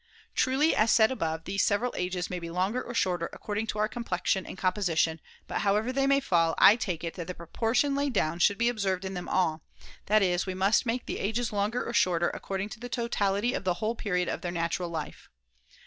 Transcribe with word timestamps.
Truly, 0.33 0.75
as 0.75 0.89
said 0.89 1.11
above, 1.11 1.41
{jo~\ 1.41 1.43
these 1.45 1.63
several 1.63 1.93
ages 1.95 2.27
may 2.27 2.39
be 2.39 2.49
longer 2.49 2.81
or 2.81 2.95
shorter, 2.95 3.29
according 3.33 3.67
to 3.67 3.77
our 3.77 3.87
complexion 3.87 4.47
and 4.47 4.57
composition, 4.57 5.21
but 5.45 5.59
however 5.61 5.93
they 5.93 6.07
may 6.07 6.19
fall, 6.19 6.55
I 6.57 6.75
take 6.75 7.03
it 7.03 7.13
that 7.13 7.27
the 7.27 7.35
proportion 7.35 7.93
laid 7.93 8.11
down 8.13 8.39
should 8.39 8.57
be 8.57 8.67
observed 8.67 9.05
in 9.05 9.13
them 9.13 9.29
all, 9.29 9.61
that 10.07 10.23
is, 10.23 10.47
we 10.47 10.55
must 10.55 10.87
make 10.87 11.05
the 11.05 11.19
ages 11.19 11.53
longer 11.53 11.87
or 11.87 11.93
shorter 11.93 12.29
according 12.31 12.69
to 12.69 12.79
the 12.79 12.89
totality 12.89 13.53
of 13.53 13.63
the 13.63 13.75
whole 13.75 13.93
period 13.93 14.27
of 14.27 14.41
their 14.41 14.49
natural 14.51 14.89
life. 14.89 15.29